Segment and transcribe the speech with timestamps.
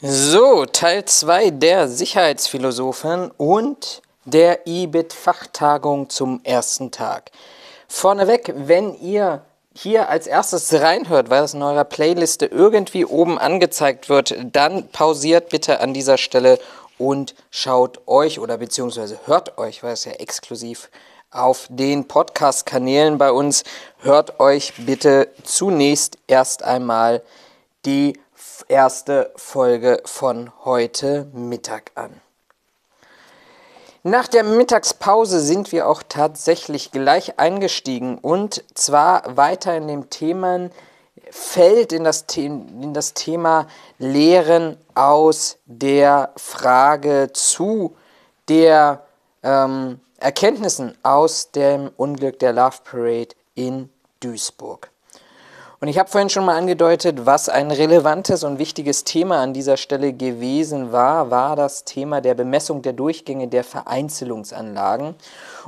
[0.00, 7.32] So, Teil 2 der Sicherheitsphilosophen und der IBIT-Fachtagung zum ersten Tag.
[7.88, 9.42] Vorneweg, wenn ihr
[9.74, 15.48] hier als erstes reinhört, weil es in eurer Playliste irgendwie oben angezeigt wird, dann pausiert
[15.48, 16.60] bitte an dieser Stelle
[16.96, 20.90] und schaut euch oder beziehungsweise hört euch, weil es ja exklusiv
[21.32, 23.64] auf den Podcast-Kanälen bei uns,
[23.98, 27.20] hört euch bitte zunächst erst einmal
[27.84, 28.12] die
[28.68, 32.20] erste Folge von heute Mittag an.
[34.04, 41.92] Nach der Mittagspause sind wir auch tatsächlich gleich eingestiegen und zwar weiter in dem Themenfeld,
[41.92, 43.66] in das, in das Thema
[43.98, 47.96] Lehren aus der Frage zu
[48.48, 49.04] der
[49.42, 53.90] ähm, Erkenntnissen aus dem Unglück der Love Parade in
[54.20, 54.90] Duisburg.
[55.80, 59.76] Und ich habe vorhin schon mal angedeutet, was ein relevantes und wichtiges Thema an dieser
[59.76, 65.14] Stelle gewesen war, war das Thema der Bemessung der Durchgänge der Vereinzelungsanlagen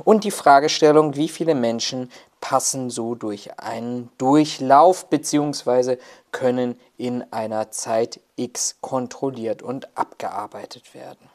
[0.03, 5.95] und die Fragestellung, wie viele Menschen passen so durch einen Durchlauf bzw.
[6.33, 11.30] können in einer Zeit X kontrolliert und abgearbeitet werden.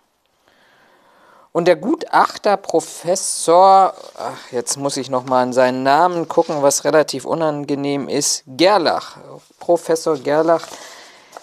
[1.57, 7.25] Und der Gutachter Professor, ach, jetzt muss ich nochmal an seinen Namen gucken, was relativ
[7.25, 9.17] unangenehm ist, Gerlach,
[9.59, 10.67] Professor Gerlach,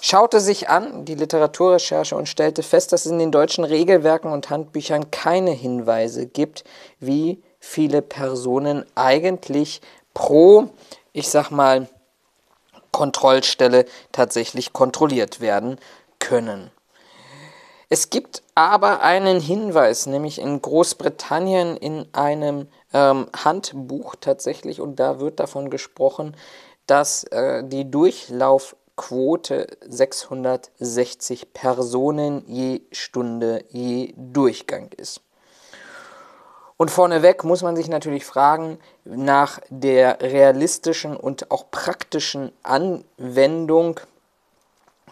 [0.02, 4.52] schaute sich an die Literaturrecherche und stellte fest, dass es in den deutschen Regelwerken und
[4.52, 6.64] Handbüchern keine Hinweise gibt,
[7.00, 9.82] wie viele Personen eigentlich
[10.14, 10.70] pro,
[11.12, 11.88] ich sag mal,
[12.92, 15.80] Kontrollstelle tatsächlich kontrolliert werden
[16.20, 16.70] können.
[17.90, 25.20] Es gibt aber einen Hinweis, nämlich in Großbritannien in einem ähm, Handbuch tatsächlich, und da
[25.20, 26.36] wird davon gesprochen,
[26.88, 35.22] dass äh, die Durchlaufquote 660 Personen je Stunde je Durchgang ist.
[36.78, 44.00] Und vorneweg muss man sich natürlich fragen nach der realistischen und auch praktischen Anwendung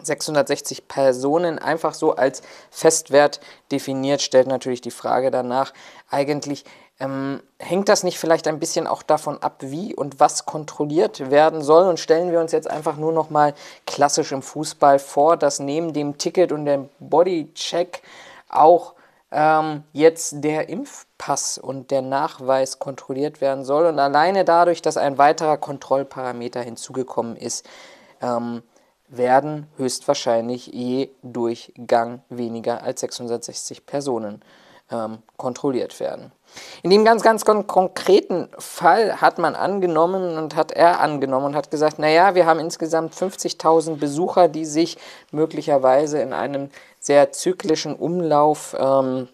[0.06, 3.40] 660 Personen einfach so als Festwert
[3.70, 5.72] definiert, stellt natürlich die Frage danach,
[6.10, 6.64] eigentlich
[7.00, 11.62] ähm, hängt das nicht vielleicht ein bisschen auch davon ab, wie und was kontrolliert werden
[11.62, 11.88] soll?
[11.88, 13.54] Und stellen wir uns jetzt einfach nur noch mal
[13.86, 18.02] klassisch im Fußball vor, dass neben dem Ticket und dem Bodycheck
[18.48, 18.94] auch
[19.32, 23.86] ähm, jetzt der Impfpass und der Nachweis kontrolliert werden soll.
[23.86, 27.66] Und alleine dadurch, dass ein weiterer Kontrollparameter hinzugekommen ist,
[28.20, 28.62] ähm,
[29.12, 34.42] werden höchstwahrscheinlich je Durchgang weniger als 660 Personen
[34.90, 36.32] ähm, kontrolliert werden.
[36.82, 41.70] In dem ganz, ganz konkreten Fall hat man angenommen und hat er angenommen und hat
[41.70, 44.98] gesagt, naja, wir haben insgesamt 50.000 Besucher, die sich
[45.30, 49.28] möglicherweise in einem sehr zyklischen Umlauf ähm,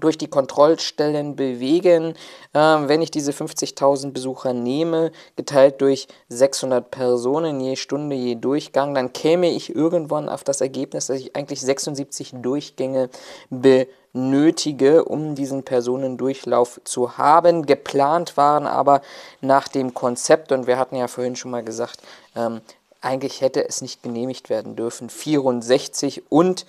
[0.00, 2.14] durch die Kontrollstellen bewegen.
[2.54, 8.94] Ähm, wenn ich diese 50.000 Besucher nehme, geteilt durch 600 Personen je Stunde, je Durchgang,
[8.94, 13.10] dann käme ich irgendwann auf das Ergebnis, dass ich eigentlich 76 Durchgänge
[13.50, 17.66] benötige, um diesen Personendurchlauf zu haben.
[17.66, 19.02] Geplant waren aber
[19.40, 22.00] nach dem Konzept, und wir hatten ja vorhin schon mal gesagt,
[22.34, 22.60] ähm,
[23.00, 26.66] eigentlich hätte es nicht genehmigt werden dürfen, 64 und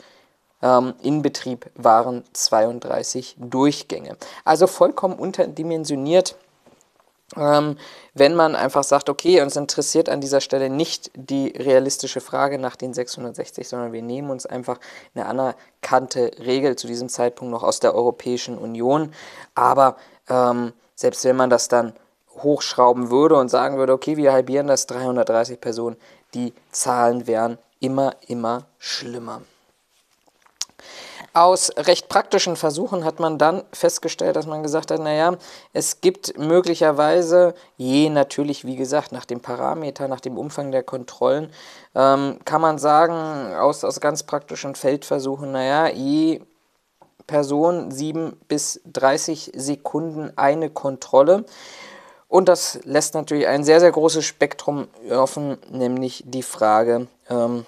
[0.59, 4.17] in Betrieb waren 32 Durchgänge.
[4.43, 6.35] Also vollkommen unterdimensioniert.
[7.35, 7.77] Ähm,
[8.13, 12.75] wenn man einfach sagt, okay, uns interessiert an dieser Stelle nicht die realistische Frage nach
[12.77, 14.79] den 660, sondern wir nehmen uns einfach
[15.13, 19.13] eine anerkannte Regel zu diesem Zeitpunkt noch aus der Europäischen Union.
[19.55, 19.97] Aber
[20.29, 21.93] ähm, selbst wenn man das dann
[22.41, 25.97] hochschrauben würde und sagen würde, okay, wir halbieren das 330 Personen,
[26.33, 29.41] die Zahlen wären immer, immer schlimmer.
[31.37, 35.37] Aus recht praktischen Versuchen hat man dann festgestellt, dass man gesagt hat, naja,
[35.71, 41.51] es gibt möglicherweise, je natürlich, wie gesagt, nach dem Parameter, nach dem Umfang der Kontrollen,
[41.93, 46.41] ähm, kann man sagen, aus, aus ganz praktischen Feldversuchen, naja, je
[47.27, 51.45] Person 7 bis 30 Sekunden eine Kontrolle.
[52.27, 57.67] Und das lässt natürlich ein sehr, sehr großes Spektrum offen, nämlich die Frage, ähm,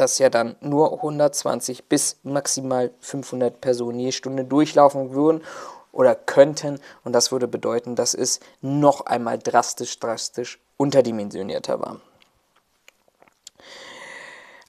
[0.00, 5.42] dass ja dann nur 120 bis maximal 500 Personen je Stunde durchlaufen würden
[5.92, 6.80] oder könnten.
[7.04, 12.00] Und das würde bedeuten, dass es noch einmal drastisch, drastisch unterdimensionierter war.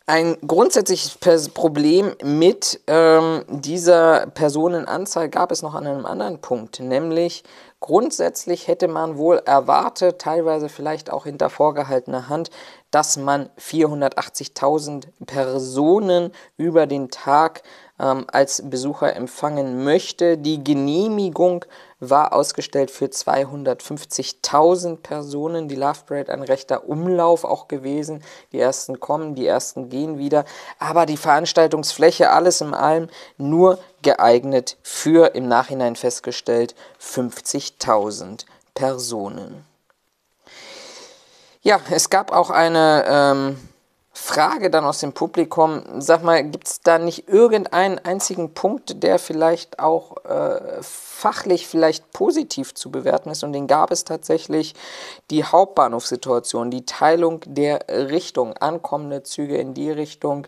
[0.09, 7.43] Ein grundsätzliches Problem mit ähm, dieser Personenanzahl gab es noch an einem anderen Punkt, nämlich
[7.79, 12.49] grundsätzlich hätte man wohl erwartet, teilweise vielleicht auch hinter vorgehaltener Hand,
[12.91, 17.63] dass man 480.000 Personen über den Tag
[17.99, 20.37] ähm, als Besucher empfangen möchte.
[20.37, 21.65] Die Genehmigung
[21.99, 25.67] war ausgestellt für 250.000 Personen.
[25.67, 28.23] Die Love Parade ein rechter Umlauf auch gewesen.
[28.51, 30.45] Die ersten kommen, die ersten gehen wieder.
[30.79, 39.65] Aber die Veranstaltungsfläche, alles in allem, nur geeignet für im Nachhinein festgestellt 50.000 Personen.
[41.61, 43.59] Ja, es gab auch eine ähm,
[44.21, 49.17] Frage dann aus dem Publikum, sag mal, gibt es da nicht irgendeinen einzigen Punkt, der
[49.17, 53.43] vielleicht auch äh, fachlich vielleicht positiv zu bewerten ist?
[53.43, 54.75] Und den gab es tatsächlich
[55.31, 60.47] die Hauptbahnhofsituation, die Teilung der Richtung, ankommende Züge in die Richtung,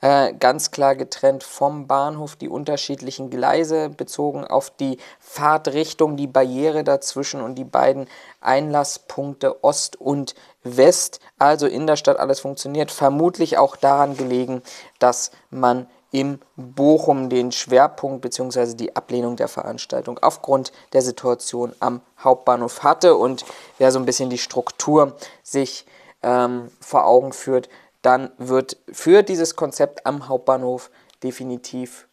[0.00, 6.82] äh, ganz klar getrennt vom Bahnhof, die unterschiedlichen Gleise bezogen auf die Fahrtrichtung, die Barriere
[6.82, 8.08] dazwischen und die beiden
[8.40, 10.51] Einlasspunkte Ost und West,
[11.38, 14.62] also in der Stadt alles funktioniert, vermutlich auch daran gelegen,
[14.98, 18.74] dass man im Bochum den Schwerpunkt bzw.
[18.74, 23.44] die Ablehnung der Veranstaltung aufgrund der Situation am Hauptbahnhof hatte und
[23.78, 25.86] wer so ein bisschen die Struktur sich
[26.22, 27.68] ähm, vor Augen führt,
[28.02, 30.90] dann wird für dieses Konzept am Hauptbahnhof
[31.22, 32.06] definitiv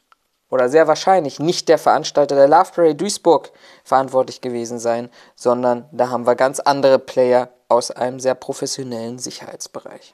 [0.50, 3.52] oder sehr wahrscheinlich nicht der Veranstalter der Love Parade Duisburg
[3.84, 10.13] verantwortlich gewesen sein, sondern da haben wir ganz andere Player aus einem sehr professionellen Sicherheitsbereich.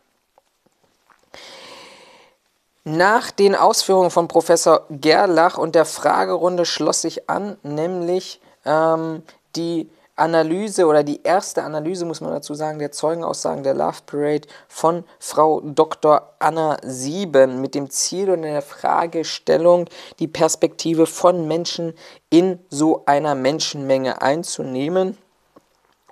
[2.84, 9.24] Nach den Ausführungen von Professor Gerlach und der Fragerunde schloss sich an, nämlich ähm,
[9.56, 14.48] die Analyse oder die erste Analyse, muss man dazu sagen, der Zeugenaussagen der Love Parade
[14.70, 16.34] von Frau Dr.
[16.40, 21.94] Anna Sieben mit dem Ziel und der Fragestellung, die Perspektive von Menschen
[22.30, 25.18] in so einer Menschenmenge einzunehmen.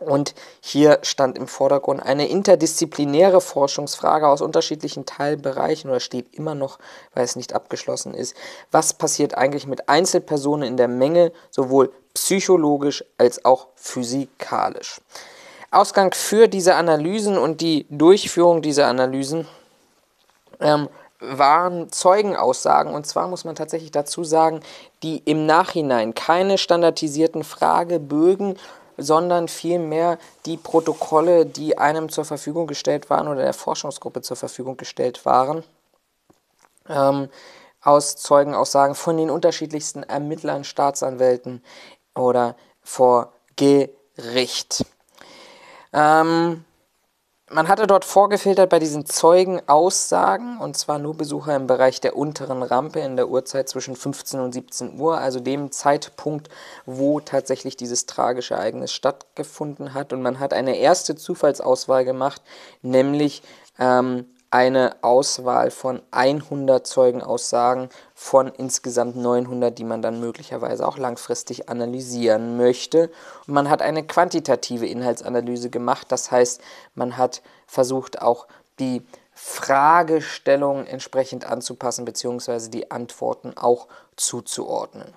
[0.03, 6.79] Und hier stand im Vordergrund eine interdisziplinäre Forschungsfrage aus unterschiedlichen Teilbereichen oder steht immer noch,
[7.13, 8.35] weil es nicht abgeschlossen ist.
[8.71, 15.01] Was passiert eigentlich mit Einzelpersonen in der Menge, sowohl psychologisch als auch physikalisch?
[15.71, 19.47] Ausgang für diese Analysen und die Durchführung dieser Analysen
[20.59, 20.87] ähm,
[21.19, 22.93] waren Zeugenaussagen.
[22.93, 24.59] Und zwar muss man tatsächlich dazu sagen,
[25.01, 28.57] die im Nachhinein keine standardisierten Fragebögen
[28.97, 34.77] sondern vielmehr die Protokolle, die einem zur Verfügung gestellt waren oder der Forschungsgruppe zur Verfügung
[34.77, 35.63] gestellt waren,
[36.87, 37.29] ähm,
[37.81, 41.63] aus Zeugenaussagen von den unterschiedlichsten Ermittlern, Staatsanwälten
[42.15, 44.85] oder vor Gericht.
[45.91, 46.65] Ähm,
[47.53, 52.63] man hatte dort vorgefiltert bei diesen Zeugenaussagen, und zwar nur Besucher im Bereich der unteren
[52.63, 56.49] Rampe in der Uhrzeit zwischen 15 und 17 Uhr, also dem Zeitpunkt,
[56.85, 60.13] wo tatsächlich dieses tragische Ereignis stattgefunden hat.
[60.13, 62.41] Und man hat eine erste Zufallsauswahl gemacht,
[62.81, 63.43] nämlich
[63.79, 71.69] ähm, eine Auswahl von 100 Zeugenaussagen von insgesamt 900, die man dann möglicherweise auch langfristig
[71.69, 73.09] analysieren möchte.
[73.47, 76.61] Und man hat eine quantitative Inhaltsanalyse gemacht, das heißt,
[76.93, 78.45] man hat versucht auch
[78.77, 79.01] die
[79.33, 82.69] Fragestellung entsprechend anzupassen bzw.
[82.69, 85.15] die Antworten auch zuzuordnen.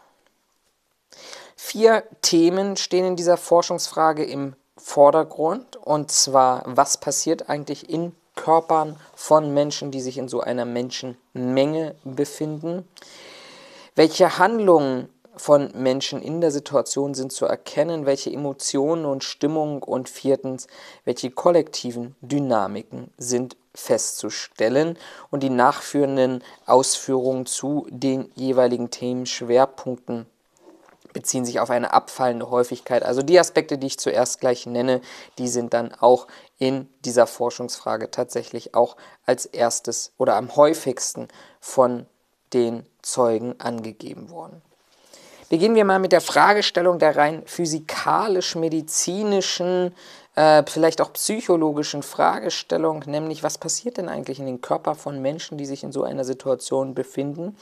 [1.57, 8.97] Vier Themen stehen in dieser Forschungsfrage im Vordergrund und zwar, was passiert eigentlich in Körpern
[9.15, 12.87] von Menschen, die sich in so einer Menschenmenge befinden.
[13.97, 19.83] Welche Handlungen von Menschen in der Situation sind zu erkennen, welche Emotionen und Stimmung?
[19.83, 20.67] Und viertens,
[21.05, 24.99] welche kollektiven Dynamiken sind festzustellen?
[25.31, 30.27] Und die nachführenden Ausführungen zu den jeweiligen Themenschwerpunkten
[31.17, 33.03] beziehen sich auf eine abfallende Häufigkeit.
[33.03, 35.01] Also die Aspekte, die ich zuerst gleich nenne,
[35.39, 36.27] die sind dann auch
[36.59, 42.05] in dieser Forschungsfrage tatsächlich auch als erstes oder am häufigsten von
[42.53, 44.61] den Zeugen angegeben worden.
[45.49, 49.95] Beginnen wir mal mit der Fragestellung der rein physikalisch-medizinischen
[50.37, 55.59] äh, vielleicht auch psychologischen Fragestellung, nämlich was passiert denn eigentlich in den Körper von Menschen,
[55.59, 57.57] die sich in so einer Situation befinden.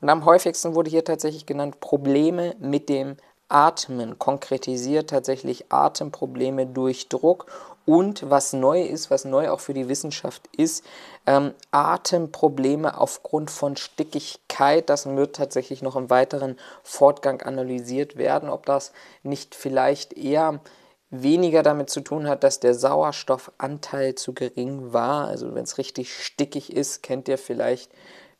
[0.00, 3.16] Und am häufigsten wurde hier tatsächlich genannt Probleme mit dem
[3.48, 7.46] Atmen, konkretisiert tatsächlich Atemprobleme durch Druck
[7.84, 10.84] und was neu ist, was neu auch für die Wissenschaft ist,
[11.26, 14.88] ähm, Atemprobleme aufgrund von Stickigkeit.
[14.88, 18.92] Das wird tatsächlich noch im weiteren Fortgang analysiert werden, ob das
[19.24, 20.60] nicht vielleicht eher
[21.10, 25.26] weniger damit zu tun hat, dass der Sauerstoffanteil zu gering war.
[25.26, 27.90] Also wenn es richtig stickig ist, kennt ihr vielleicht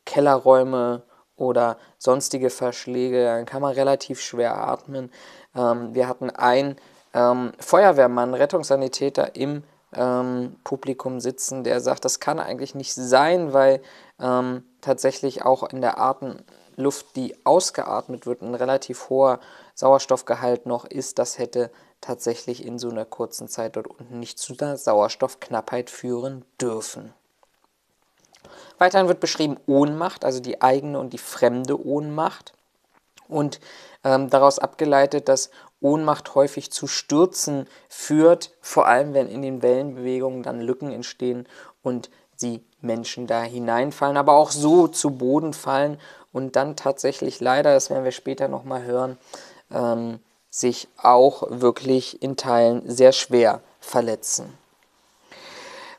[0.05, 1.03] Kellerräume
[1.35, 5.11] oder sonstige Verschläge, dann kann man relativ schwer atmen.
[5.55, 6.77] Ähm, wir hatten einen
[7.13, 9.63] ähm, Feuerwehrmann, Rettungssanitäter im
[9.93, 13.81] ähm, Publikum sitzen, der sagt, das kann eigentlich nicht sein, weil
[14.19, 19.39] ähm, tatsächlich auch in der Atemluft, die ausgeatmet wird, ein relativ hoher
[19.75, 21.19] Sauerstoffgehalt noch ist.
[21.19, 21.71] Das hätte
[22.01, 27.13] tatsächlich in so einer kurzen Zeit dort unten nicht zu einer Sauerstoffknappheit führen dürfen.
[28.79, 32.53] Weiterhin wird beschrieben Ohnmacht, also die eigene und die fremde Ohnmacht.
[33.27, 33.59] Und
[34.03, 40.43] ähm, daraus abgeleitet, dass Ohnmacht häufig zu Stürzen führt, vor allem wenn in den Wellenbewegungen
[40.43, 41.47] dann Lücken entstehen
[41.81, 42.09] und
[42.41, 45.99] die Menschen da hineinfallen, aber auch so zu Boden fallen
[46.33, 49.17] und dann tatsächlich leider, das werden wir später nochmal hören,
[49.71, 50.19] ähm,
[50.51, 54.55] sich auch wirklich in Teilen sehr schwer verletzen.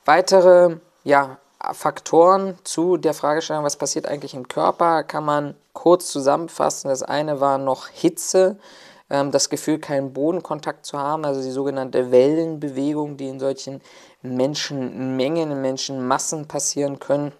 [0.04, 1.38] Weitere ja,
[1.72, 6.88] Faktoren zu der Fragestellung, was passiert eigentlich im Körper, kann man kurz zusammenfassen.
[6.90, 8.56] Das eine war noch Hitze,
[9.08, 13.80] ähm, das Gefühl, keinen Bodenkontakt zu haben, also die sogenannte Wellenbewegung, die in solchen
[14.22, 17.32] Menschenmengen, in Menschenmassen passieren können.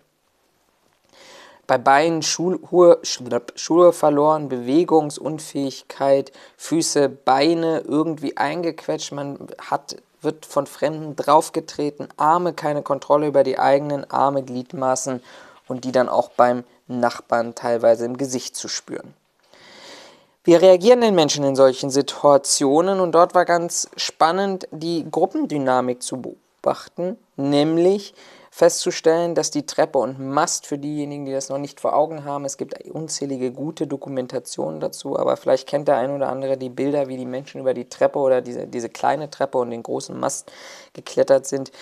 [1.66, 11.16] Bei beiden Schuhe, Schuhe verloren, Bewegungsunfähigkeit, Füße, Beine irgendwie eingequetscht, man hat wird von Fremden
[11.16, 15.22] draufgetreten, Arme keine Kontrolle über die eigenen Arme, Gliedmaßen
[15.68, 19.14] und die dann auch beim Nachbarn teilweise im Gesicht zu spüren.
[20.44, 22.98] Wie reagieren denn Menschen in solchen Situationen?
[22.98, 28.14] Und dort war ganz spannend, die Gruppendynamik zu beobachten, nämlich
[28.54, 32.44] festzustellen, dass die Treppe und Mast für diejenigen, die das noch nicht vor Augen haben,
[32.44, 37.08] es gibt unzählige gute Dokumentationen dazu, aber vielleicht kennt der ein oder andere die Bilder,
[37.08, 40.52] wie die Menschen über die Treppe oder diese, diese kleine Treppe und den großen Mast
[40.92, 41.72] geklettert sind.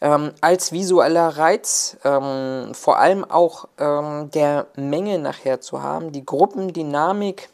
[0.00, 6.26] Ähm, als visueller Reiz, ähm, vor allem auch ähm, der Menge nachher zu haben, die
[6.26, 7.50] Gruppendynamik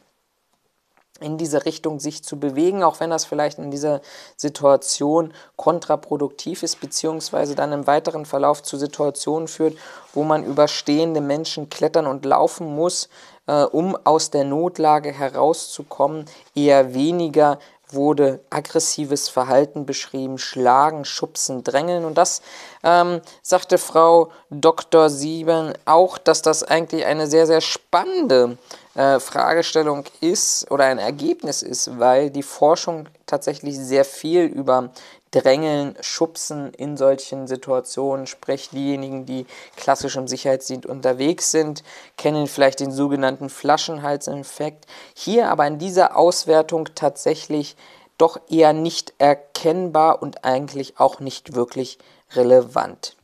[1.22, 4.00] in diese Richtung sich zu bewegen, auch wenn das vielleicht in dieser
[4.36, 9.76] Situation kontraproduktiv ist, beziehungsweise dann im weiteren Verlauf zu Situationen führt,
[10.12, 13.08] wo man über stehende Menschen klettern und laufen muss,
[13.46, 17.58] äh, um aus der Notlage herauszukommen, eher weniger
[17.92, 22.04] wurde aggressives Verhalten beschrieben, Schlagen, Schubsen, Drängeln.
[22.04, 22.42] Und das
[22.82, 25.10] ähm, sagte Frau Dr.
[25.10, 28.58] Sieben auch, dass das eigentlich eine sehr, sehr spannende
[28.94, 34.90] äh, Fragestellung ist oder ein Ergebnis ist, weil die Forschung tatsächlich sehr viel über
[35.32, 38.72] Drängeln, Schubsen in solchen Situationen spricht.
[38.72, 39.46] Diejenigen, die
[39.76, 41.82] klassisch im Sicherheitsdienst unterwegs sind,
[42.16, 44.86] kennen vielleicht den sogenannten Flaschenhalsinfekt.
[45.14, 47.76] Hier aber in dieser Auswertung tatsächlich
[48.18, 51.98] doch eher nicht erkennbar und eigentlich auch nicht wirklich
[52.34, 53.16] relevant.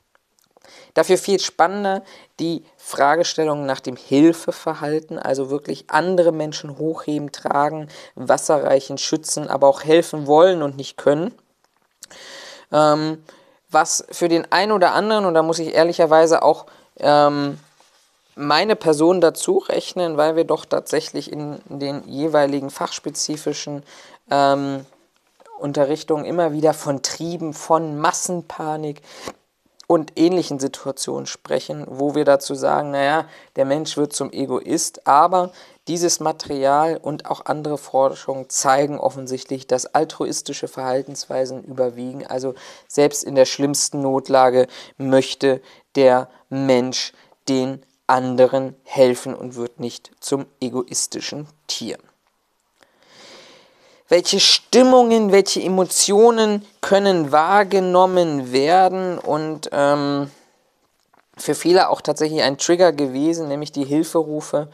[0.95, 2.03] Dafür viel spannender
[2.41, 9.69] die Fragestellungen nach dem Hilfeverhalten, also wirklich andere Menschen hochheben, tragen, Wasser reichen, schützen, aber
[9.69, 11.35] auch helfen wollen und nicht können.
[12.73, 13.23] Ähm,
[13.71, 16.67] was für den einen oder anderen, und da muss ich ehrlicherweise auch
[16.99, 17.59] ähm,
[18.35, 23.83] meine Person dazu rechnen, weil wir doch tatsächlich in den jeweiligen fachspezifischen
[24.31, 24.87] ähm,
[25.59, 29.03] Unterrichtungen immer wieder von Trieben, von Massenpanik,
[29.89, 33.27] und ähnlichen Situationen sprechen, wo wir dazu sagen, naja,
[33.57, 35.51] der Mensch wird zum Egoist, aber
[35.89, 42.27] dieses Material und auch andere Forschungen zeigen offensichtlich, dass altruistische Verhaltensweisen überwiegen.
[42.27, 42.55] Also
[42.87, 44.67] selbst in der schlimmsten Notlage
[44.99, 45.63] möchte
[45.97, 47.15] der Mensch
[47.49, 51.99] den anderen helfen und wird nicht zum egoistischen Tier
[54.09, 60.31] welche Stimmungen, welche Emotionen können wahrgenommen werden und ähm,
[61.37, 64.69] für viele auch tatsächlich ein Trigger gewesen, nämlich die Hilferufe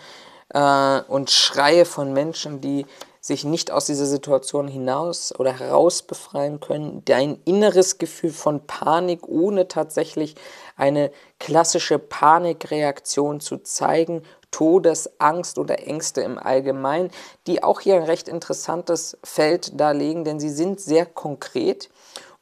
[0.51, 2.87] äh, und Schreie von Menschen, die
[3.21, 9.27] sich nicht aus dieser Situation hinaus oder heraus befreien können, dein inneres Gefühl von Panik,
[9.27, 10.35] ohne tatsächlich
[10.77, 11.11] eine
[11.41, 14.23] klassische Panikreaktion zu zeigen,
[14.55, 17.11] Todesangst oder Ängste im Allgemeinen,
[17.49, 21.91] die auch hier ein recht interessantes Feld darlegen, denn sie sind sehr konkret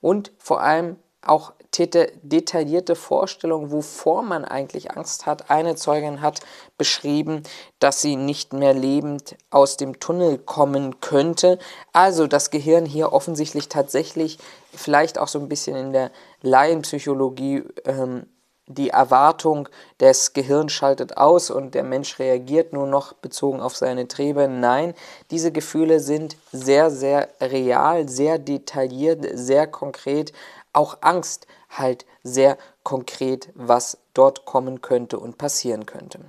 [0.03, 5.49] und vor allem auch detaillierte Vorstellungen, wovor man eigentlich Angst hat.
[5.51, 6.41] Eine Zeugin hat
[6.77, 7.45] beschrieben,
[7.79, 11.59] dass sie nicht mehr lebend aus dem Tunnel kommen könnte.
[11.95, 14.39] Also das Gehirn hier offensichtlich tatsächlich
[14.75, 16.11] vielleicht auch so ein bisschen in der
[16.43, 18.27] Laienpsychologie ähm,
[18.67, 19.69] die Erwartung
[20.01, 24.49] des Gehirns schaltet aus und der Mensch reagiert nur noch bezogen auf seine Triebe.
[24.49, 24.95] Nein,
[25.31, 30.33] diese Gefühle sind sehr, sehr real, sehr detailliert, sehr konkret.
[30.73, 36.21] Auch Angst halt sehr konkret, was dort kommen könnte und passieren könnte.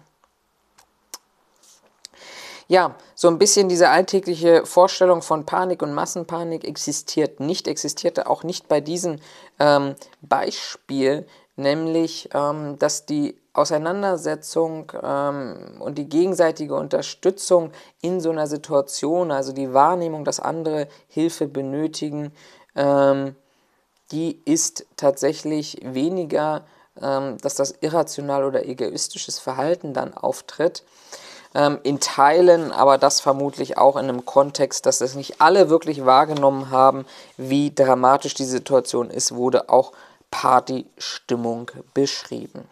[2.67, 8.43] ja, so ein bisschen diese alltägliche Vorstellung von Panik und Massenpanik existiert nicht, existierte auch
[8.43, 9.19] nicht bei diesem
[9.59, 18.47] ähm, Beispiel, nämlich, ähm, dass die Auseinandersetzung ähm, und die gegenseitige Unterstützung in so einer
[18.47, 22.31] Situation, also die Wahrnehmung, dass andere Hilfe benötigen,
[22.75, 23.35] ähm,
[24.11, 26.63] die ist tatsächlich weniger,
[26.99, 30.83] ähm, dass das irrational oder egoistisches Verhalten dann auftritt.
[31.55, 36.03] Ähm, in Teilen, aber das vermutlich auch in einem Kontext, dass das nicht alle wirklich
[36.03, 37.05] wahrgenommen haben,
[37.37, 39.91] wie dramatisch die Situation ist, wurde auch
[40.33, 42.67] Partystimmung beschrieben.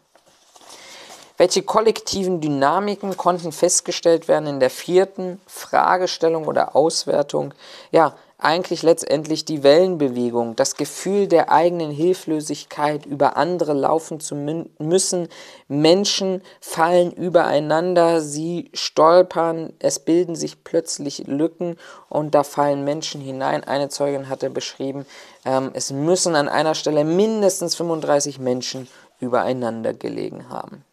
[1.38, 7.54] Welche kollektiven Dynamiken konnten festgestellt werden in der vierten Fragestellung oder Auswertung?
[7.92, 14.36] Ja, eigentlich letztendlich die Wellenbewegung, das Gefühl der eigenen Hilflosigkeit, über andere laufen zu
[14.80, 15.30] müssen.
[15.68, 21.78] Menschen fallen übereinander, sie stolpern, es bilden sich plötzlich Lücken
[22.10, 23.64] und da fallen Menschen hinein.
[23.64, 25.06] Eine Zeugin hatte beschrieben,
[25.46, 28.88] ähm, es müssen an einer Stelle mindestens 35 Menschen
[29.20, 30.84] übereinander gelegen haben.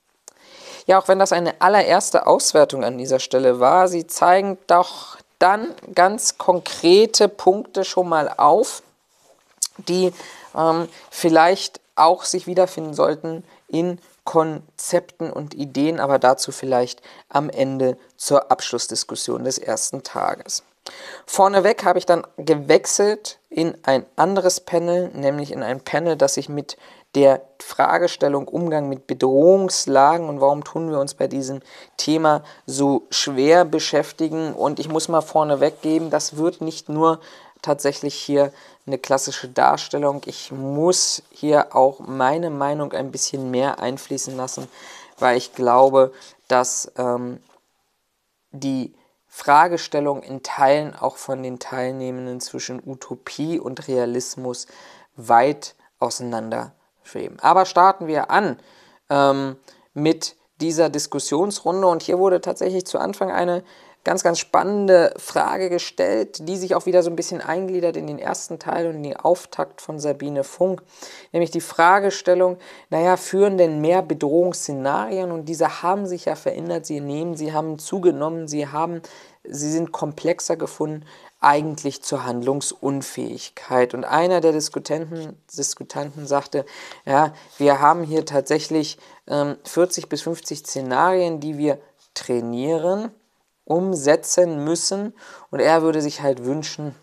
[0.86, 5.74] Ja, auch wenn das eine allererste Auswertung an dieser Stelle war, sie zeigen doch dann
[5.94, 8.82] ganz konkrete Punkte schon mal auf,
[9.76, 10.12] die
[10.56, 17.96] ähm, vielleicht auch sich wiederfinden sollten in Konzepten und Ideen, aber dazu vielleicht am Ende
[18.16, 20.62] zur Abschlussdiskussion des ersten Tages.
[21.26, 26.48] Vorneweg habe ich dann gewechselt in ein anderes Panel, nämlich in ein Panel, das sich
[26.48, 26.76] mit
[27.14, 31.60] der Fragestellung Umgang mit Bedrohungslagen und warum tun wir uns bei diesem
[31.96, 34.52] Thema so schwer beschäftigen.
[34.52, 37.20] Und ich muss mal vorne weggeben, das wird nicht nur
[37.62, 38.52] tatsächlich hier
[38.86, 40.22] eine klassische Darstellung.
[40.26, 44.68] Ich muss hier auch meine Meinung ein bisschen mehr einfließen lassen,
[45.18, 46.12] weil ich glaube,
[46.46, 47.40] dass ähm,
[48.50, 48.94] die
[49.26, 54.66] Fragestellung in Teilen auch von den Teilnehmenden zwischen Utopie und Realismus
[55.16, 56.72] weit auseinander
[57.08, 57.38] schweben.
[57.40, 58.58] Aber starten wir an
[59.10, 59.56] ähm,
[59.94, 61.86] mit dieser Diskussionsrunde.
[61.86, 63.62] Und hier wurde tatsächlich zu Anfang eine
[64.04, 68.18] ganz, ganz spannende Frage gestellt, die sich auch wieder so ein bisschen eingliedert in den
[68.18, 70.82] ersten Teil und in den Auftakt von Sabine Funk,
[71.32, 72.56] nämlich die Fragestellung,
[72.90, 75.30] naja, führen denn mehr Bedrohungsszenarien?
[75.30, 79.02] Und diese haben sich ja verändert, sie nehmen, sie haben zugenommen, sie haben,
[79.44, 81.04] sie sind komplexer gefunden
[81.40, 83.94] eigentlich zur Handlungsunfähigkeit.
[83.94, 86.64] Und einer der Diskutanten, Diskutanten sagte,
[87.04, 88.98] ja, wir haben hier tatsächlich
[89.28, 91.78] ähm, 40 bis 50 Szenarien, die wir
[92.14, 93.10] trainieren,
[93.64, 95.14] umsetzen müssen.
[95.50, 96.94] Und er würde sich halt wünschen,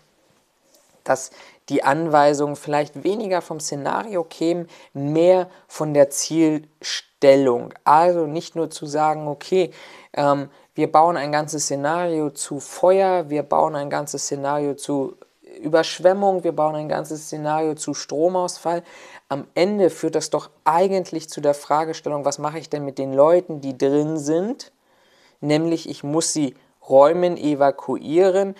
[1.04, 1.30] dass
[1.68, 7.72] die Anweisungen vielleicht weniger vom Szenario kämen, mehr von der Zielstellung.
[7.84, 9.72] Also nicht nur zu sagen, okay,
[10.12, 15.16] ähm, wir bauen ein ganzes Szenario zu Feuer, wir bauen ein ganzes Szenario zu
[15.62, 18.82] Überschwemmung, wir bauen ein ganzes Szenario zu Stromausfall.
[19.30, 23.14] Am Ende führt das doch eigentlich zu der Fragestellung, was mache ich denn mit den
[23.14, 24.70] Leuten, die drin sind?
[25.40, 26.54] Nämlich, ich muss sie
[26.86, 28.54] räumen, evakuieren.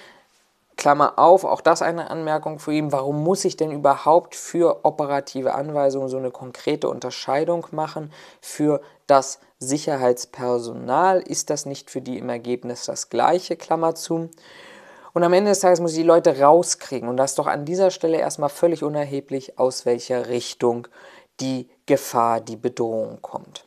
[0.78, 5.54] Klammer auf, auch das eine Anmerkung für ihn, warum muss ich denn überhaupt für operative
[5.54, 8.10] Anweisungen so eine konkrete Unterscheidung machen?
[8.40, 14.30] Für das Sicherheitspersonal ist das nicht für die im Ergebnis das gleiche, Klammer zu.
[15.14, 17.08] Und am Ende des Tages muss ich die Leute rauskriegen.
[17.08, 20.88] Und das ist doch an dieser Stelle erstmal völlig unerheblich, aus welcher Richtung
[21.40, 23.64] die Gefahr, die Bedrohung kommt.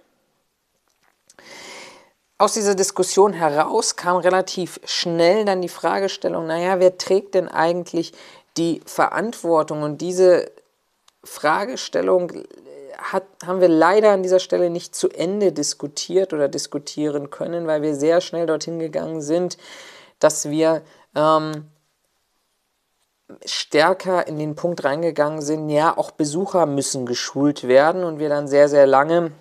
[2.37, 8.13] Aus dieser Diskussion heraus kam relativ schnell dann die Fragestellung, naja, wer trägt denn eigentlich
[8.55, 9.81] die Verantwortung?
[9.81, 10.49] Und diese
[11.23, 12.31] Fragestellung
[12.99, 17.81] hat, haben wir leider an dieser Stelle nicht zu Ende diskutiert oder diskutieren können, weil
[17.81, 19.57] wir sehr schnell dorthin gegangen sind,
[20.19, 20.81] dass wir
[21.15, 21.65] ähm,
[23.45, 28.47] stärker in den Punkt reingegangen sind, ja, auch Besucher müssen geschult werden und wir dann
[28.47, 29.31] sehr, sehr lange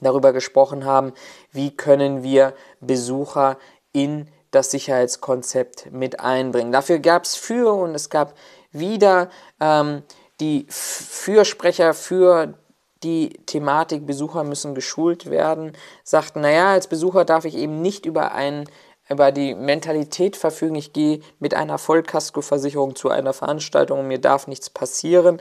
[0.00, 1.12] darüber gesprochen haben,
[1.50, 3.58] wie können wir Besucher
[3.92, 6.72] in das Sicherheitskonzept mit einbringen.
[6.72, 8.34] Dafür gab es für und es gab
[8.70, 10.02] wieder ähm,
[10.40, 12.54] die Fürsprecher für
[13.02, 18.32] die Thematik Besucher müssen geschult werden, sagten, naja, als Besucher darf ich eben nicht über,
[18.32, 18.68] ein,
[19.08, 24.46] über die Mentalität verfügen, ich gehe mit einer Vollkaskoversicherung zu einer Veranstaltung und mir darf
[24.46, 25.40] nichts passieren.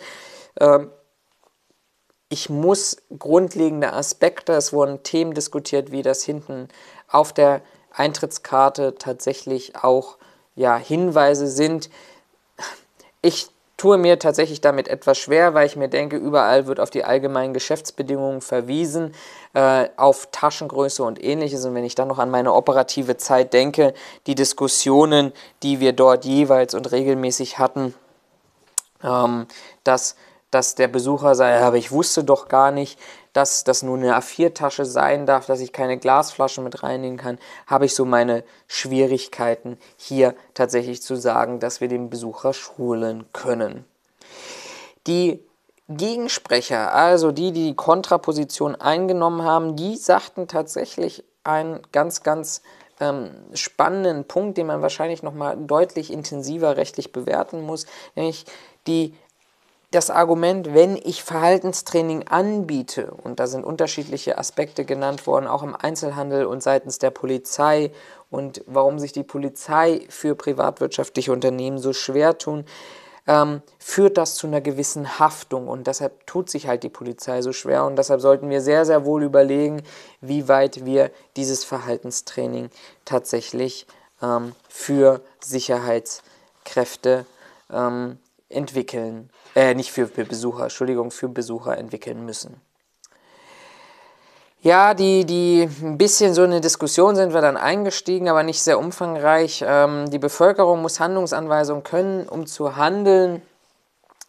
[0.59, 0.91] Ähm,
[2.29, 6.67] ich muss grundlegende Aspekte, es wurden Themen diskutiert, wie das hinten
[7.07, 10.17] auf der Eintrittskarte tatsächlich auch
[10.55, 11.89] ja, Hinweise sind.
[13.21, 17.03] Ich tue mir tatsächlich damit etwas schwer, weil ich mir denke, überall wird auf die
[17.03, 19.13] allgemeinen Geschäftsbedingungen verwiesen,
[19.53, 21.65] äh, auf Taschengröße und ähnliches.
[21.65, 23.93] Und wenn ich dann noch an meine operative Zeit denke,
[24.27, 25.33] die Diskussionen,
[25.63, 27.93] die wir dort jeweils und regelmäßig hatten,
[29.03, 29.47] ähm,
[29.83, 30.15] dass,
[30.51, 32.99] dass der Besucher sei, aber ich wusste doch gar nicht,
[33.33, 37.85] dass das nur eine A4-Tasche sein darf, dass ich keine Glasflasche mit reinnehmen kann, habe
[37.85, 43.85] ich so meine Schwierigkeiten hier tatsächlich zu sagen, dass wir den Besucher schulen können.
[45.07, 45.43] Die
[45.89, 52.61] Gegensprecher, also die, die die Kontraposition eingenommen haben, die sagten tatsächlich einen ganz, ganz
[52.99, 58.45] ähm, spannenden Punkt, den man wahrscheinlich nochmal deutlich intensiver rechtlich bewerten muss, nämlich
[58.87, 59.13] die
[59.93, 65.75] das Argument, wenn ich Verhaltenstraining anbiete, und da sind unterschiedliche Aspekte genannt worden, auch im
[65.75, 67.91] Einzelhandel und seitens der Polizei
[68.31, 72.65] und warum sich die Polizei für privatwirtschaftliche Unternehmen so schwer tun,
[73.27, 75.67] ähm, führt das zu einer gewissen Haftung.
[75.67, 77.85] Und deshalb tut sich halt die Polizei so schwer.
[77.85, 79.83] Und deshalb sollten wir sehr, sehr wohl überlegen,
[80.21, 82.69] wie weit wir dieses Verhaltenstraining
[83.05, 83.85] tatsächlich
[84.21, 87.25] ähm, für Sicherheitskräfte
[87.71, 88.17] ähm,
[88.53, 92.61] entwickeln äh, nicht für Besucher, Entschuldigung, für Besucher entwickeln müssen.
[94.61, 98.79] Ja, die, die ein bisschen so eine Diskussion sind wir dann eingestiegen, aber nicht sehr
[98.79, 99.63] umfangreich.
[99.67, 103.41] Ähm, die Bevölkerung muss Handlungsanweisungen können, um zu handeln.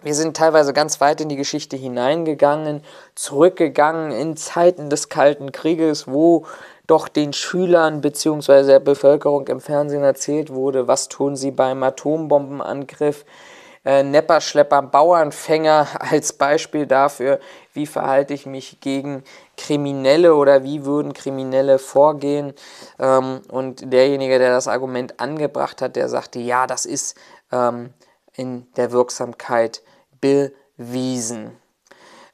[0.03, 2.83] Wir sind teilweise ganz weit in die Geschichte hineingegangen,
[3.15, 6.47] zurückgegangen in Zeiten des Kalten Krieges, wo
[6.89, 8.65] doch den Schülern bzw.
[8.65, 13.25] der Bevölkerung im Fernsehen erzählt wurde, was tun sie beim Atombombenangriff,
[13.85, 17.41] äh, Nepperschlepper, Bauernfänger als Beispiel dafür,
[17.73, 19.25] wie verhalte ich mich gegen
[19.57, 22.55] Kriminelle oder wie würden Kriminelle vorgehen.
[22.99, 27.17] Ähm, und derjenige, der das Argument angebracht hat, der sagte, ja, das ist
[27.53, 27.93] ähm,
[28.35, 29.83] in der Wirksamkeit
[30.21, 31.57] bewiesen.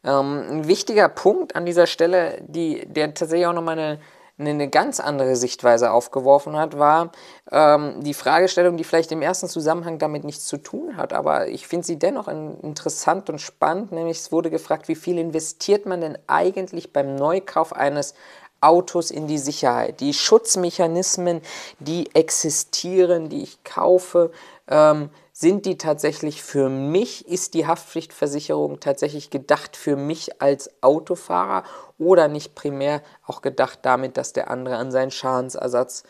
[0.05, 3.99] Ähm, ein wichtiger Punkt an dieser Stelle, die, der tatsächlich auch nochmal eine
[4.49, 7.13] eine ganz andere Sichtweise aufgeworfen hat, war
[7.51, 11.67] ähm, die Fragestellung, die vielleicht im ersten Zusammenhang damit nichts zu tun hat, aber ich
[11.67, 16.19] finde sie dennoch interessant und spannend, nämlich es wurde gefragt, wie viel investiert man denn
[16.27, 18.15] eigentlich beim Neukauf eines
[18.61, 20.01] Autos in die Sicherheit.
[20.01, 21.41] Die Schutzmechanismen,
[21.79, 24.31] die existieren, die ich kaufe,
[24.69, 27.27] ähm, sind die tatsächlich für mich?
[27.27, 31.65] Ist die Haftpflichtversicherung tatsächlich gedacht für mich als Autofahrer
[31.99, 36.05] oder nicht primär auch gedacht damit, dass der andere an seinen Schadensersatz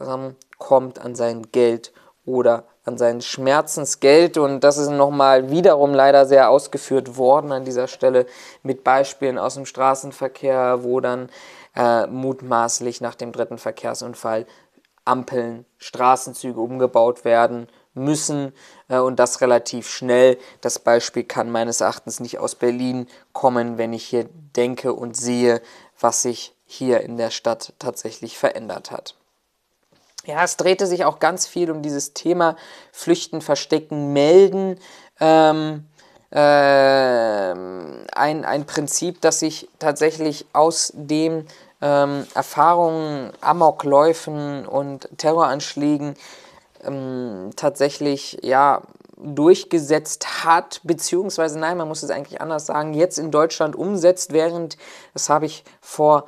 [0.00, 1.92] ähm, kommt, an sein Geld
[2.24, 4.38] oder an sein Schmerzensgeld?
[4.38, 8.26] Und das ist nochmal wiederum leider sehr ausgeführt worden an dieser Stelle
[8.62, 11.28] mit Beispielen aus dem Straßenverkehr, wo dann
[11.74, 14.46] äh, mutmaßlich nach dem dritten Verkehrsunfall
[15.04, 17.66] Ampeln, Straßenzüge umgebaut werden
[17.96, 18.52] müssen
[18.88, 20.38] äh, und das relativ schnell.
[20.60, 25.62] Das Beispiel kann meines Erachtens nicht aus Berlin kommen, wenn ich hier denke und sehe,
[25.98, 29.14] was sich hier in der Stadt tatsächlich verändert hat.
[30.26, 32.56] Ja, es drehte sich auch ganz viel um dieses Thema
[32.92, 34.78] Flüchten, Verstecken, Melden.
[35.20, 35.86] Ähm,
[36.30, 41.46] äh, ein, ein Prinzip, das sich tatsächlich aus dem
[41.80, 46.16] ähm, Erfahrungen, Amokläufen und Terroranschlägen
[46.86, 48.82] ähm, tatsächlich ja
[49.18, 54.76] durchgesetzt hat, beziehungsweise nein, man muss es eigentlich anders sagen, jetzt in Deutschland umsetzt, während,
[55.14, 56.26] das habe ich vor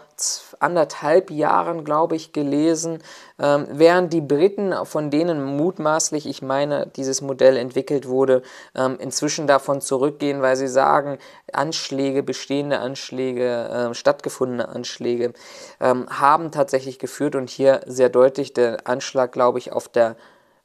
[0.59, 3.01] anderthalb Jahren, glaube ich, gelesen,
[3.39, 8.43] ähm, während die Briten, von denen mutmaßlich, ich meine, dieses Modell entwickelt wurde,
[8.75, 11.19] ähm, inzwischen davon zurückgehen, weil sie sagen,
[11.53, 15.35] Anschläge, bestehende Anschläge, äh, stattgefundene Anschläge
[15.79, 20.17] ähm, haben tatsächlich geführt und hier sehr deutlich der Anschlag, glaube ich, auf der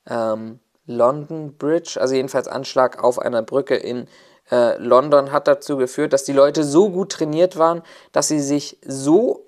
[0.08, 4.08] ähm, London Bridge, also jedenfalls Anschlag auf einer Brücke in
[4.52, 8.78] äh, London, hat dazu geführt, dass die Leute so gut trainiert waren, dass sie sich
[8.86, 9.46] so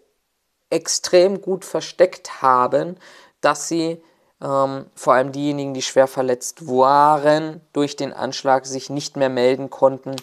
[0.69, 2.97] extrem gut versteckt haben,
[3.41, 4.01] dass sie
[4.41, 9.69] ähm, vor allem diejenigen, die schwer verletzt waren, durch den Anschlag sich nicht mehr melden
[9.69, 10.15] konnten,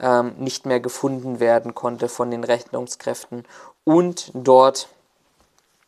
[0.00, 3.44] ähm, nicht mehr gefunden werden konnte von den Rechnungskräften.
[3.84, 4.88] Und dort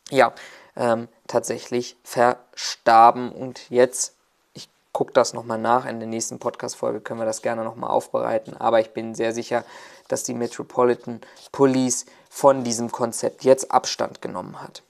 [0.09, 0.33] ja,
[0.79, 3.31] ähm, tatsächlich verstarben.
[3.31, 4.15] Und jetzt,
[4.53, 8.57] ich gucke das nochmal nach, in der nächsten Podcast-Folge können wir das gerne nochmal aufbereiten,
[8.57, 9.63] aber ich bin sehr sicher,
[10.07, 14.81] dass die Metropolitan Police von diesem Konzept jetzt Abstand genommen hat.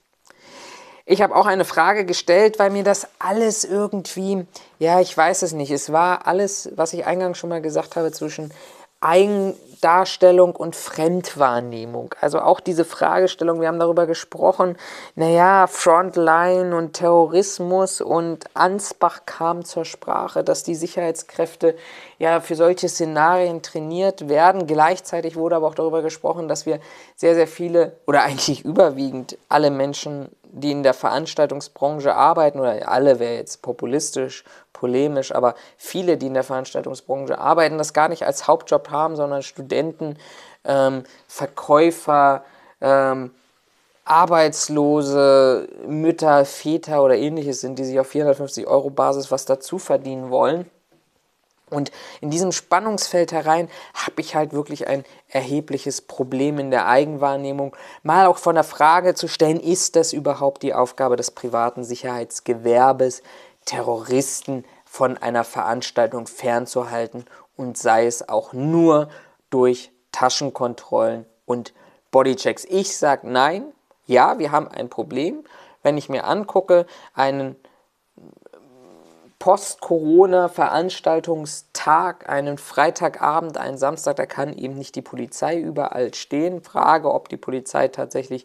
[1.04, 4.46] Ich habe auch eine Frage gestellt, weil mir das alles irgendwie,
[4.78, 8.12] ja, ich weiß es nicht, es war alles, was ich eingangs schon mal gesagt habe,
[8.12, 8.52] zwischen
[9.80, 12.14] Selbstdarstellung und Fremdwahrnehmung.
[12.20, 14.76] Also auch diese Fragestellung, wir haben darüber gesprochen,
[15.14, 21.76] naja, Frontline und Terrorismus und Ansbach kam zur Sprache, dass die Sicherheitskräfte
[22.18, 24.66] ja für solche Szenarien trainiert werden.
[24.66, 26.78] Gleichzeitig wurde aber auch darüber gesprochen, dass wir
[27.16, 33.20] sehr, sehr viele oder eigentlich überwiegend alle Menschen die in der Veranstaltungsbranche arbeiten, oder alle
[33.20, 34.44] wäre jetzt populistisch,
[34.80, 39.42] polemisch, aber viele, die in der Veranstaltungsbranche arbeiten, das gar nicht als Hauptjob haben, sondern
[39.42, 40.16] Studenten,
[40.64, 42.44] ähm, Verkäufer,
[42.80, 43.30] ähm,
[44.06, 50.30] Arbeitslose, Mütter, Väter oder ähnliches sind, die sich auf 450 Euro Basis was dazu verdienen
[50.30, 50.64] wollen.
[51.68, 57.76] Und in diesem Spannungsfeld herein habe ich halt wirklich ein erhebliches Problem in der Eigenwahrnehmung,
[58.02, 63.22] mal auch von der Frage zu stellen, ist das überhaupt die Aufgabe des privaten Sicherheitsgewerbes,
[63.64, 67.24] Terroristen von einer Veranstaltung fernzuhalten
[67.56, 69.08] und sei es auch nur
[69.50, 71.72] durch Taschenkontrollen und
[72.10, 72.64] Bodychecks.
[72.64, 73.72] Ich sage nein,
[74.06, 75.44] ja, wir haben ein Problem.
[75.82, 77.56] Wenn ich mir angucke, einen
[79.38, 86.62] Post-Corona-Veranstaltungstag, einen Freitagabend, einen Samstag, da kann eben nicht die Polizei überall stehen.
[86.62, 88.44] Frage, ob die Polizei tatsächlich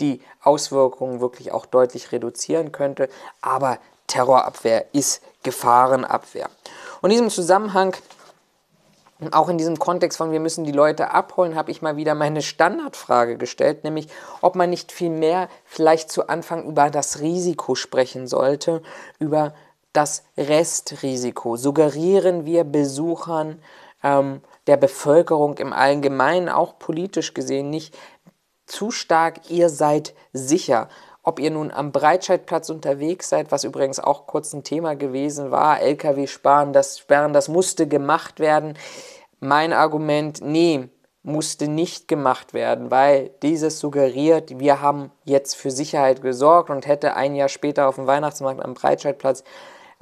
[0.00, 3.08] die Auswirkungen wirklich auch deutlich reduzieren könnte.
[3.40, 3.78] Aber
[4.12, 6.50] Terrorabwehr ist Gefahrenabwehr.
[7.00, 7.96] Und in diesem Zusammenhang
[9.30, 12.42] auch in diesem Kontext von wir müssen die Leute abholen, habe ich mal wieder meine
[12.42, 14.08] Standardfrage gestellt, nämlich
[14.40, 18.82] ob man nicht viel mehr vielleicht zu Anfang über das Risiko sprechen sollte,
[19.20, 19.54] über
[19.92, 21.56] das Restrisiko.
[21.56, 23.62] Suggerieren wir Besuchern
[24.02, 27.96] ähm, der Bevölkerung im Allgemeinen, auch politisch gesehen, nicht
[28.66, 30.88] zu stark, ihr seid sicher.
[31.22, 35.80] Ob ihr nun am Breitscheidplatz unterwegs seid, was übrigens auch kurz ein Thema gewesen war,
[35.80, 38.76] LKW sparen, das sperren, das musste gemacht werden.
[39.38, 40.88] Mein Argument, nee,
[41.22, 47.14] musste nicht gemacht werden, weil dieses suggeriert, wir haben jetzt für Sicherheit gesorgt und hätte
[47.14, 49.44] ein Jahr später auf dem Weihnachtsmarkt am Breitscheidplatz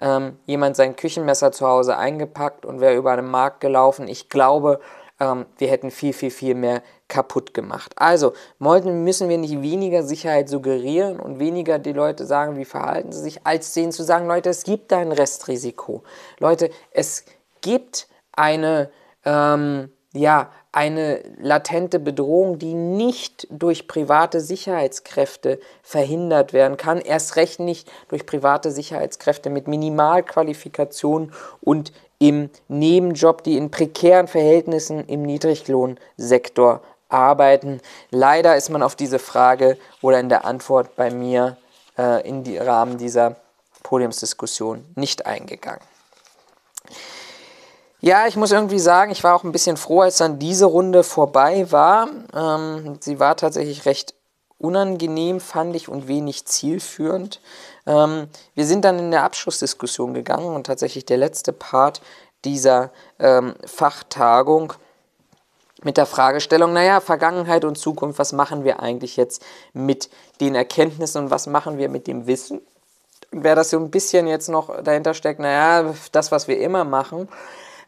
[0.01, 4.09] ähm, jemand sein Küchenmesser zu Hause eingepackt und wäre über den Markt gelaufen.
[4.09, 4.81] Ich glaube,
[5.21, 7.93] ähm, wir hätten viel, viel, viel mehr kaputt gemacht.
[7.97, 13.21] Also müssen wir nicht weniger Sicherheit suggerieren und weniger die Leute sagen, wie verhalten sie
[13.21, 16.03] sich, als denen zu sagen, Leute, es gibt ein Restrisiko.
[16.39, 17.25] Leute, es
[17.61, 18.91] gibt eine,
[19.25, 27.59] ähm, ja, eine latente Bedrohung, die nicht durch private Sicherheitskräfte verhindert werden kann, erst recht
[27.59, 36.83] nicht durch private Sicherheitskräfte mit Minimalqualifikation und im Nebenjob, die in prekären Verhältnissen im Niedriglohnsektor
[37.09, 37.81] arbeiten.
[38.11, 41.57] Leider ist man auf diese Frage oder in der Antwort bei mir
[41.99, 43.37] äh, im die Rahmen dieser
[43.83, 45.81] Podiumsdiskussion nicht eingegangen.
[48.03, 51.03] Ja, ich muss irgendwie sagen, ich war auch ein bisschen froh, als dann diese Runde
[51.03, 52.09] vorbei war.
[52.35, 54.15] Ähm, sie war tatsächlich recht
[54.59, 57.41] unangenehm, fand ich, und wenig zielführend.
[57.87, 62.01] Ähm, wir sind dann in der Abschlussdiskussion gegangen und tatsächlich der letzte Part
[62.45, 64.73] dieser ähm, Fachtagung
[65.83, 71.25] mit der Fragestellung, naja, Vergangenheit und Zukunft, was machen wir eigentlich jetzt mit den Erkenntnissen
[71.25, 72.61] und was machen wir mit dem Wissen?
[73.31, 77.29] Wer das so ein bisschen jetzt noch dahinter steckt, naja, das, was wir immer machen,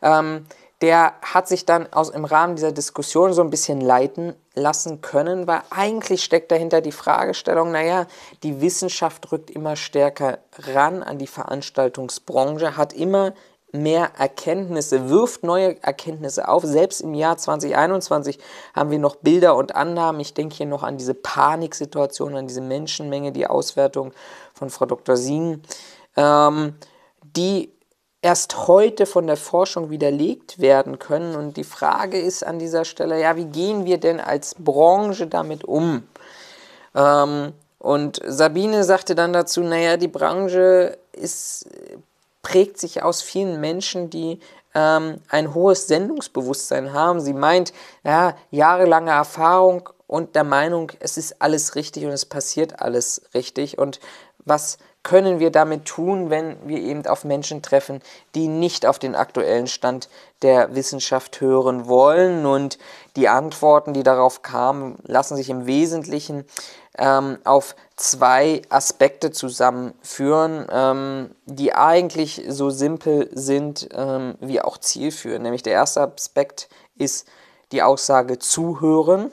[0.01, 0.47] ähm,
[0.83, 5.47] der hat sich dann aus, im Rahmen dieser Diskussion so ein bisschen leiten lassen können,
[5.47, 8.07] weil eigentlich steckt dahinter die Fragestellung, naja,
[8.43, 13.33] die Wissenschaft rückt immer stärker ran an die Veranstaltungsbranche, hat immer
[13.71, 16.65] mehr Erkenntnisse, wirft neue Erkenntnisse auf.
[16.65, 18.39] Selbst im Jahr 2021
[18.75, 20.21] haben wir noch Bilder und Annahmen.
[20.21, 24.13] Ich denke hier noch an diese Paniksituation, an diese Menschenmenge, die Auswertung
[24.53, 25.17] von Frau Dr.
[25.17, 25.63] Sien,
[26.17, 26.75] ähm,
[27.23, 27.73] die
[28.23, 31.35] erst heute von der Forschung widerlegt werden können.
[31.35, 35.65] Und die Frage ist an dieser Stelle, ja, wie gehen wir denn als Branche damit
[35.65, 36.05] um?
[36.95, 41.67] Ähm, und Sabine sagte dann dazu, naja, die Branche ist,
[42.43, 44.39] prägt sich aus vielen Menschen, die
[44.73, 47.21] ähm, ein hohes Sendungsbewusstsein haben.
[47.21, 47.73] Sie meint,
[48.05, 53.79] ja, jahrelange Erfahrung und der Meinung, es ist alles richtig und es passiert alles richtig.
[53.79, 53.99] Und
[54.45, 58.01] was können wir damit tun, wenn wir eben auf Menschen treffen,
[58.35, 60.09] die nicht auf den aktuellen Stand
[60.43, 62.47] der Wissenschaft hören wollen.
[62.47, 62.79] Und
[63.17, 66.45] die Antworten, die darauf kamen, lassen sich im Wesentlichen
[66.99, 75.43] ähm, auf zwei Aspekte zusammenführen, ähm, die eigentlich so simpel sind ähm, wie auch zielführend.
[75.43, 77.27] Nämlich der erste Aspekt ist
[77.73, 79.33] die Aussage zuhören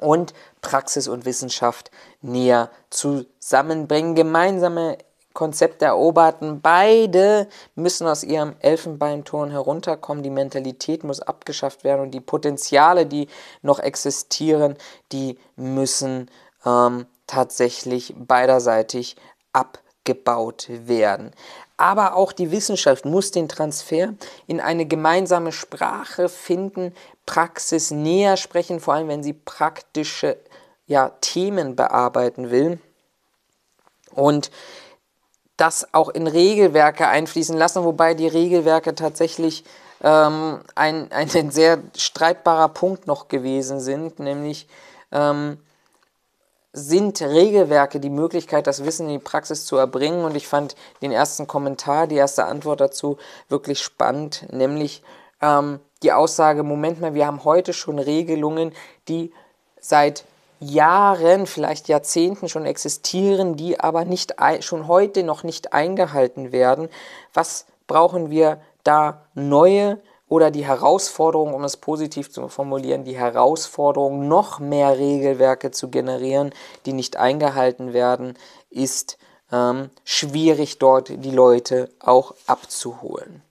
[0.00, 1.90] und Praxis und Wissenschaft
[2.20, 4.98] näher zusammenbringen, gemeinsame
[5.38, 6.60] Konzepte eroberten.
[6.60, 10.24] Beide müssen aus ihrem Elfenbeinturm herunterkommen.
[10.24, 13.28] Die Mentalität muss abgeschafft werden und die Potenziale, die
[13.62, 14.76] noch existieren,
[15.12, 16.28] die müssen
[16.66, 19.14] ähm, tatsächlich beiderseitig
[19.52, 21.30] abgebaut werden.
[21.76, 24.14] Aber auch die Wissenschaft muss den Transfer
[24.48, 26.92] in eine gemeinsame Sprache finden,
[27.26, 30.36] Praxis näher sprechen, vor allem wenn sie praktische
[30.88, 32.80] ja, Themen bearbeiten will.
[34.12, 34.50] Und
[35.56, 39.64] das auch in Regelwerke einfließen lassen, wobei die Regelwerke tatsächlich
[40.02, 44.68] ähm, ein, ein sehr streitbarer Punkt noch gewesen sind, nämlich
[45.12, 45.58] ähm,
[46.72, 50.24] sind Regelwerke die Möglichkeit, das Wissen in die Praxis zu erbringen.
[50.24, 55.02] Und ich fand den ersten Kommentar, die erste Antwort dazu wirklich spannend, nämlich
[55.42, 58.72] ähm, die Aussage, Moment mal, wir haben heute schon Regelungen,
[59.08, 59.32] die
[59.80, 60.24] seit
[60.60, 66.88] Jahren, vielleicht Jahrzehnten schon existieren, die aber nicht schon heute noch nicht eingehalten werden.
[67.32, 74.28] Was brauchen wir da neue oder die Herausforderung, um es positiv zu formulieren, die Herausforderung,
[74.28, 76.52] noch mehr Regelwerke zu generieren,
[76.86, 78.36] die nicht eingehalten werden,
[78.70, 79.16] ist
[79.50, 83.42] ähm, schwierig dort die Leute auch abzuholen.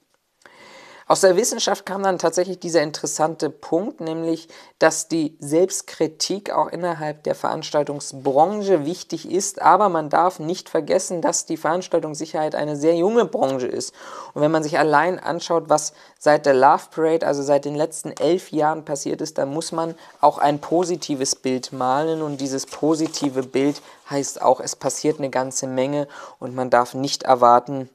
[1.10, 7.24] Aus der Wissenschaft kam dann tatsächlich dieser interessante Punkt, nämlich, dass die Selbstkritik auch innerhalb
[7.24, 13.24] der Veranstaltungsbranche wichtig ist, aber man darf nicht vergessen, dass die Veranstaltungssicherheit eine sehr junge
[13.24, 13.94] Branche ist.
[14.34, 18.12] Und wenn man sich allein anschaut, was seit der Love Parade, also seit den letzten
[18.12, 22.22] elf Jahren passiert ist, dann muss man auch ein positives Bild malen.
[22.22, 26.10] Und dieses positive Bild heißt auch, es passiert eine ganze Menge.
[26.40, 27.90] Und man darf nicht erwarten,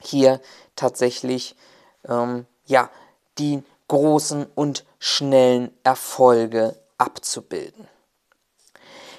[0.00, 0.40] hier
[0.76, 1.56] tatsächlich
[2.08, 2.90] ähm, ja,
[3.38, 7.88] die großen und schnellen Erfolge abzubilden.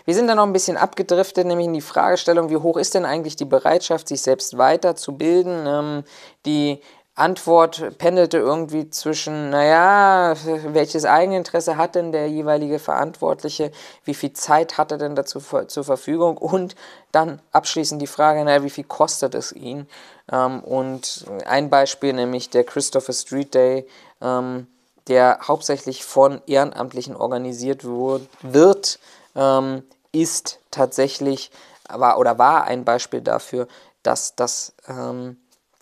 [0.06, 3.06] Wir sind dann noch ein bisschen abgedriftet, nämlich in die Fragestellung, wie hoch ist denn
[3.06, 5.66] eigentlich die Bereitschaft, sich selbst weiterzubilden?
[5.66, 6.04] Ähm,
[6.46, 6.82] die
[7.16, 10.34] Antwort pendelte irgendwie zwischen, naja,
[10.74, 13.72] welches Eigeninteresse hat denn der jeweilige Verantwortliche,
[14.04, 16.76] wie viel Zeit hat er denn dazu zur Verfügung und
[17.12, 19.88] dann abschließend die Frage, naja, wie viel kostet es ihn?
[20.32, 23.88] Ähm, und ein Beispiel, nämlich der Christopher Street Day,
[24.20, 24.66] ähm,
[25.08, 29.00] der hauptsächlich von Ehrenamtlichen organisiert wird,
[29.36, 31.52] ähm, ist tatsächlich,
[31.90, 33.68] war oder war ein Beispiel dafür,
[34.02, 34.74] dass das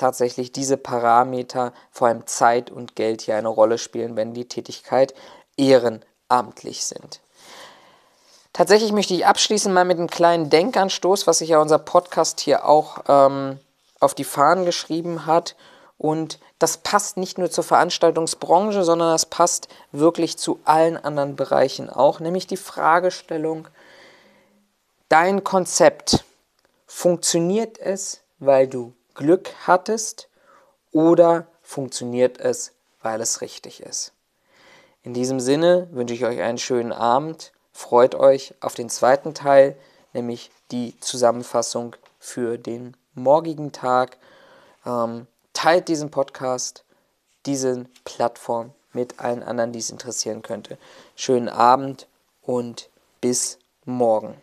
[0.01, 5.13] tatsächlich diese Parameter, vor allem Zeit und Geld, hier eine Rolle spielen, wenn die Tätigkeit
[5.57, 7.21] ehrenamtlich sind.
[8.51, 12.65] Tatsächlich möchte ich abschließen mal mit einem kleinen Denkanstoß, was sich ja unser Podcast hier
[12.65, 13.59] auch ähm,
[13.99, 15.55] auf die Fahnen geschrieben hat.
[15.97, 21.89] Und das passt nicht nur zur Veranstaltungsbranche, sondern das passt wirklich zu allen anderen Bereichen
[21.89, 23.67] auch, nämlich die Fragestellung,
[25.09, 26.23] dein Konzept,
[26.87, 30.29] funktioniert es, weil du Glück hattest
[30.91, 34.13] oder funktioniert es, weil es richtig ist.
[35.03, 37.53] In diesem Sinne wünsche ich euch einen schönen Abend.
[37.73, 39.75] Freut euch auf den zweiten Teil,
[40.13, 44.17] nämlich die Zusammenfassung für den morgigen Tag.
[44.85, 46.83] Ähm, teilt diesen Podcast,
[47.45, 50.77] diese Plattform mit allen anderen, die es interessieren könnte.
[51.15, 52.07] Schönen Abend
[52.41, 52.89] und
[53.21, 54.35] bis morgen.